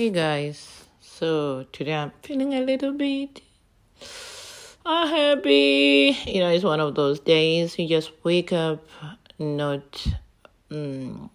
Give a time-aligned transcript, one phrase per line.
[0.00, 3.42] Hey guys, so today I'm feeling a little bit
[4.86, 6.16] unhappy.
[6.24, 8.82] You know, it's one of those days you just wake up
[9.38, 10.06] not
[10.70, 11.28] mm,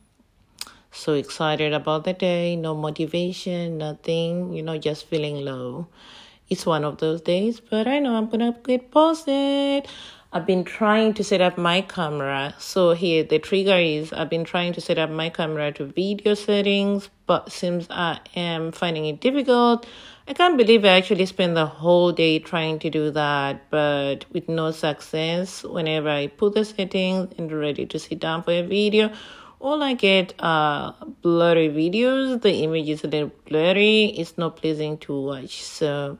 [0.91, 5.85] so excited about the day, no motivation, nothing, you know, just feeling low.
[6.49, 9.87] It's one of those days, but I know I'm gonna get posted.
[10.35, 12.53] I've been trying to set up my camera.
[12.59, 16.33] So here the trigger is I've been trying to set up my camera to video
[16.33, 19.87] settings, but since I am finding it difficult,
[20.27, 24.49] I can't believe I actually spent the whole day trying to do that, but with
[24.49, 25.63] no success.
[25.63, 29.13] Whenever I put the settings and ready to sit down for a video,
[29.61, 32.41] all I get are blurry videos.
[32.41, 34.07] The image is a little blurry.
[34.07, 35.63] It's not pleasing to watch.
[35.63, 36.17] So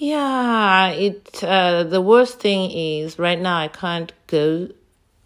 [0.00, 4.70] yeah, it uh, the worst thing is right now I can't go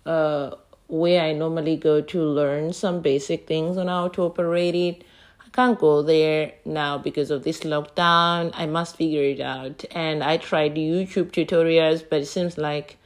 [0.04, 0.56] uh
[0.88, 5.04] where I normally go to learn some basic things on how to operate it.
[5.46, 8.50] I can't go there now because of this lockdown.
[8.52, 9.84] I must figure it out.
[9.92, 12.98] And I tried YouTube tutorials, but it seems like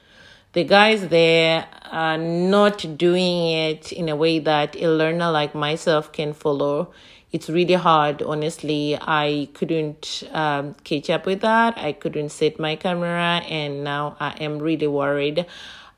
[0.54, 6.12] the guys there are not doing it in a way that a learner like myself
[6.12, 6.92] can follow
[7.32, 8.96] it's really hard honestly.
[9.00, 11.76] I couldn't um, catch up with that.
[11.76, 15.46] I couldn't set my camera and now i am really worried.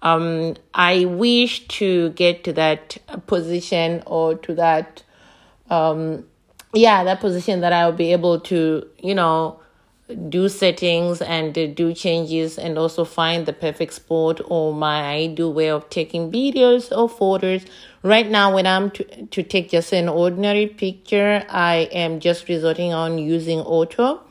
[0.02, 5.02] Um, i wish to get to that position or to that
[5.68, 6.24] um,
[6.72, 9.59] yeah that position that i'll be able to you know
[10.14, 15.70] do settings and do changes and also find the perfect spot or my ideal way
[15.70, 17.64] of taking videos or photos.
[18.02, 22.92] Right now when i'm to, to take just an ordinary picture i am just resorting
[22.92, 24.22] on using auto.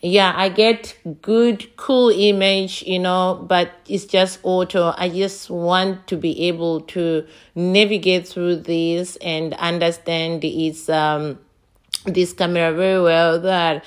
[0.00, 4.94] Yeah i get good cool image you know but it's just auto.
[4.96, 11.38] I just want to be able to navigate through this and understand its um
[12.06, 13.84] this camera very well that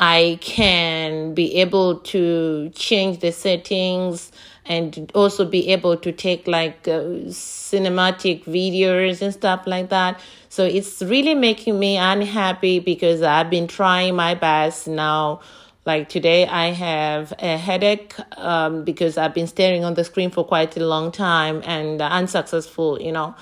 [0.00, 4.32] I can be able to change the settings
[4.64, 10.18] and also be able to take like uh, cinematic videos and stuff like that.
[10.48, 15.40] So it's really making me unhappy because I've been trying my best now.
[15.84, 20.44] Like today, I have a headache um, because I've been staring on the screen for
[20.44, 23.34] quite a long time and unsuccessful, you know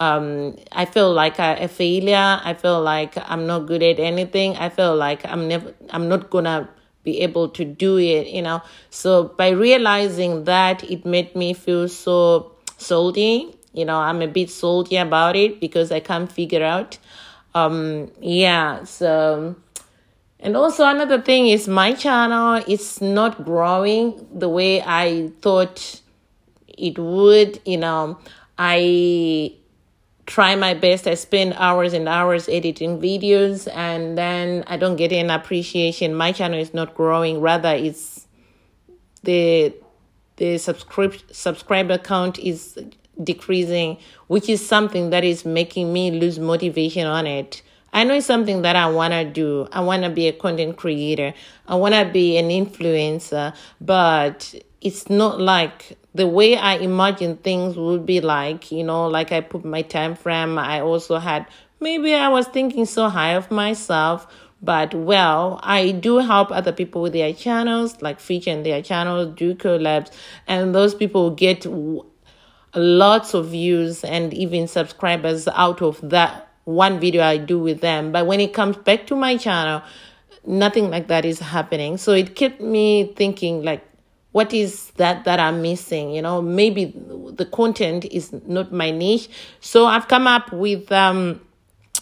[0.00, 2.40] um, I feel like a, a, failure.
[2.42, 4.56] I feel like I'm not good at anything.
[4.56, 6.70] I feel like I'm never, I'm not gonna
[7.04, 8.62] be able to do it, you know.
[8.88, 13.54] So by realizing that, it made me feel so salty.
[13.74, 16.98] You know, I'm a bit salty about it because I can't figure out.
[17.54, 19.54] Um, yeah, so.
[20.42, 26.00] And also another thing is my channel is not growing the way I thought
[26.66, 28.18] it would, you know.
[28.58, 29.54] I
[30.26, 31.06] try my best.
[31.06, 36.14] I spend hours and hours editing videos and then I don't get an appreciation.
[36.14, 37.40] My channel is not growing.
[37.40, 38.26] Rather, it's
[39.22, 39.74] the
[40.36, 42.78] the subscribe subscriber count is
[43.22, 43.98] decreasing,
[44.28, 47.62] which is something that is making me lose motivation on it.
[47.92, 49.68] I know it's something that I want to do.
[49.72, 51.34] I want to be a content creator.
[51.66, 57.76] I want to be an influencer, but it's not like the way I imagine things
[57.76, 60.58] would be like, you know, like I put my time frame.
[60.58, 61.46] I also had
[61.78, 64.26] maybe I was thinking so high of myself,
[64.62, 69.54] but well, I do help other people with their channels, like featuring their channels, do
[69.54, 70.10] collabs,
[70.46, 71.64] and those people get
[72.74, 78.12] lots of views and even subscribers out of that one video I do with them.
[78.12, 79.82] But when it comes back to my channel,
[80.46, 81.96] nothing like that is happening.
[81.96, 83.89] So it kept me thinking like
[84.32, 86.10] what is that that i'm missing?
[86.10, 89.28] You know maybe the content is not my niche.
[89.60, 91.40] So i've come up with um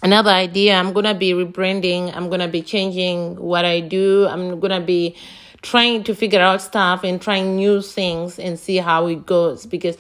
[0.03, 0.75] another idea.
[0.75, 2.15] I'm gonna be rebranding.
[2.15, 4.27] I'm gonna be changing what i do.
[4.29, 5.17] I'm gonna be
[5.63, 9.97] trying to figure out stuff and trying new things and see how it goes because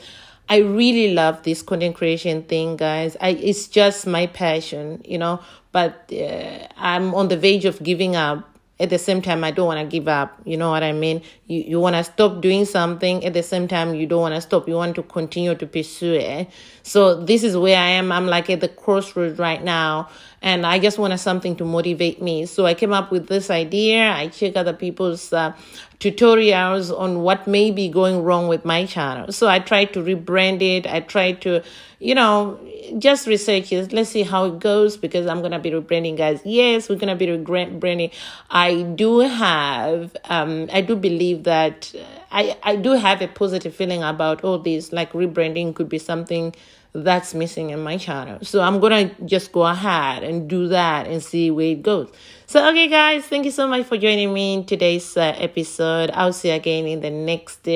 [0.48, 3.16] i really love this content creation thing guys.
[3.20, 5.40] I it's just my passion you know
[5.72, 9.66] but uh, i'm on the verge of giving up at the same time i don't
[9.66, 11.22] want to give up you know what i mean?
[11.46, 14.40] You, you want to stop doing something at the same time you don't want to
[14.40, 14.68] stop.
[14.68, 16.48] You want to continue to pursue it.
[16.82, 18.12] So this is where i am.
[18.12, 20.08] I'm like at the crossroads right now
[20.42, 24.10] and i just wanted something to motivate me so i came up with this idea
[24.12, 25.52] i check other people's uh,
[26.00, 30.62] tutorials on what may be going wrong with my channel so i tried to rebrand
[30.62, 31.62] it i tried to
[31.98, 32.58] you know
[32.96, 33.92] just research it.
[33.92, 36.40] Let's see how it goes because I'm gonna be rebranding, guys.
[36.44, 38.12] Yes, we're gonna be rebranding.
[38.50, 41.92] I do have, um, I do believe that
[42.30, 44.92] I I do have a positive feeling about all this.
[44.92, 46.54] Like rebranding could be something
[46.92, 48.38] that's missing in my channel.
[48.42, 52.10] So I'm gonna just go ahead and do that and see where it goes.
[52.46, 56.10] So, okay, guys, thank you so much for joining me in today's uh, episode.
[56.12, 57.68] I'll see you again in the next.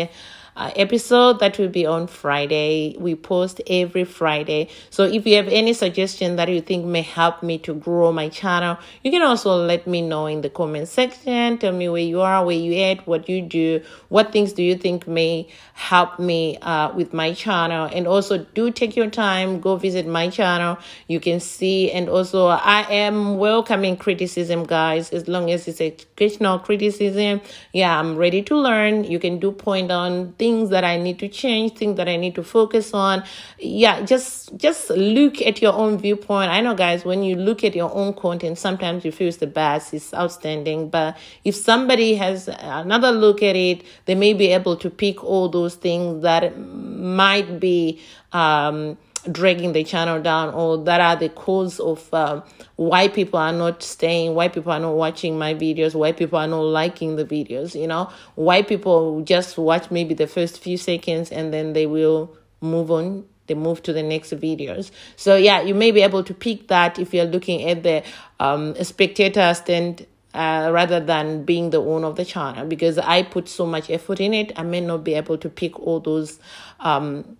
[0.55, 2.95] Uh, episode that will be on Friday.
[2.99, 4.69] We post every Friday.
[4.91, 8.29] So if you have any suggestion that you think may help me to grow my
[8.29, 11.57] channel, you can also let me know in the comment section.
[11.57, 13.81] Tell me where you are, where you at, what you do,
[14.11, 17.89] what things do you think may help me uh, with my channel.
[17.91, 20.79] And also do take your time, go visit my channel.
[21.09, 26.59] You can see, and also I am welcoming criticism, guys, as long as it's educational
[26.59, 27.41] criticism.
[27.73, 29.05] Yeah, I'm ready to learn.
[29.05, 32.35] You can do point on things that I need to change, things that I need
[32.37, 33.25] to focus on.
[33.59, 36.51] Yeah, just just look at your own viewpoint.
[36.51, 39.47] I know guys, when you look at your own content, sometimes you feel it's the
[39.47, 40.89] best, it's outstanding.
[40.89, 45.49] But if somebody has another look at it, they may be able to pick all
[45.49, 46.57] those things that
[47.03, 48.01] might be
[48.33, 48.97] um
[49.31, 52.43] dragging the channel down or that are the cause of um,
[52.77, 56.49] why people are not staying why people are not watching my videos why people are
[56.49, 58.11] not liking the videos you know?
[58.35, 63.25] Why people just watch maybe the first few seconds and then they will move on
[63.47, 64.91] they move to the next videos.
[65.17, 68.03] So yeah you may be able to pick that if you're looking at the
[68.41, 73.49] um, spectator stand uh, rather than being the owner of the channel because I put
[73.49, 74.53] so much effort in it.
[74.57, 76.39] I may not be able to pick all those
[76.81, 77.37] um,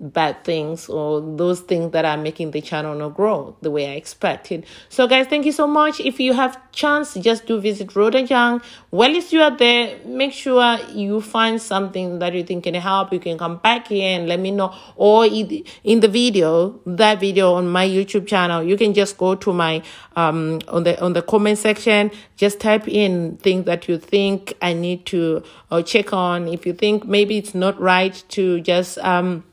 [0.00, 3.94] bad things or those things that are making the channel not grow the way I
[3.94, 4.64] expected.
[4.88, 6.00] So guys, thank you so much.
[6.00, 8.62] If you have chance, just do visit Rhoda Young.
[8.90, 13.12] While you are there, make sure you find something that you think can help.
[13.12, 14.74] You can come back here and let me know.
[14.96, 19.52] Or in the video, that video on my YouTube channel, you can just go to
[19.52, 19.82] my
[20.16, 22.10] um on the on the comment section.
[22.36, 26.48] Just type in things that you think I need to uh, check on.
[26.48, 29.44] If you think maybe it's not right to just um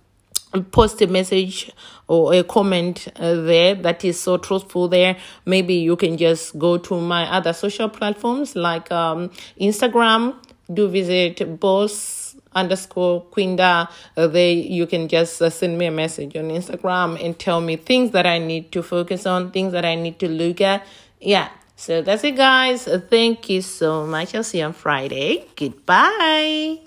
[0.64, 1.72] post a message
[2.08, 5.18] or a comment uh, there that is so truthful there.
[5.46, 10.36] Maybe you can just go to my other social platforms like um, instagram.
[10.74, 13.90] Do visit boss underscore quinda.
[14.18, 17.76] Uh, there you can just uh, send me a message on instagram and tell me
[17.76, 20.86] things that i need to focus on things that i need to look at.
[21.20, 21.50] Yeah.
[21.78, 22.88] So that's it guys.
[23.10, 24.34] Thank you so much.
[24.34, 25.46] I'll see you on friday.
[25.56, 26.85] Goodbye